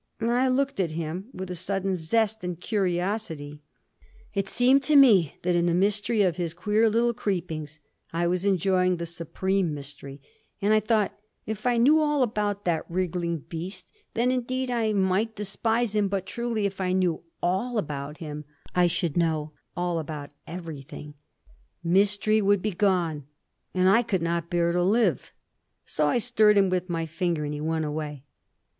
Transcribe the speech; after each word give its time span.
And 0.19 0.31
I 0.31 0.47
looked 0.47 0.79
at 0.79 0.89
him 0.89 1.27
with 1.31 1.51
a 1.51 1.55
sudden 1.55 1.95
zest 1.95 2.43
and 2.43 2.59
curiosity; 2.59 3.61
it 4.33 4.49
seemed 4.49 4.81
to 4.81 4.95
me 4.95 5.35
that 5.43 5.55
in 5.55 5.67
the 5.67 5.75
mystery 5.75 6.23
of 6.23 6.37
his 6.37 6.55
queer 6.55 6.89
little 6.89 7.13
creepings 7.13 7.79
I 8.11 8.25
was 8.25 8.43
enjoying 8.43 8.97
the 8.97 9.05
Supreme 9.05 9.75
Mystery; 9.75 10.19
and 10.59 10.73
I 10.73 10.79
thought: 10.79 11.15
"If 11.45 11.67
I 11.67 11.77
knew 11.77 12.01
all 12.01 12.23
about 12.23 12.65
that 12.65 12.89
wriggling 12.89 13.41
beast, 13.47 13.93
then, 14.15 14.31
indeed, 14.31 14.71
I 14.71 14.91
might 14.91 15.35
despise 15.35 15.93
him; 15.93 16.07
but, 16.07 16.25
truly, 16.25 16.65
if 16.65 16.81
I 16.81 16.93
knew 16.93 17.21
all 17.43 17.77
about 17.77 18.17
him 18.17 18.45
I 18.73 18.87
should 18.87 19.15
know 19.15 19.51
all 19.77 19.99
about 19.99 20.31
everything—Mystery 20.47 22.41
would 22.41 22.63
be 22.63 22.71
gone, 22.71 23.25
and 23.75 23.87
I 23.87 24.01
could 24.01 24.23
not 24.23 24.49
bear 24.49 24.71
to 24.71 24.81
live!" 24.81 25.31
So 25.85 26.07
I 26.07 26.17
stirred 26.17 26.57
him 26.57 26.71
with 26.71 26.89
my 26.89 27.05
finger 27.05 27.45
and 27.45 27.53
he 27.53 27.61
went 27.61 27.85
away. 27.85 28.23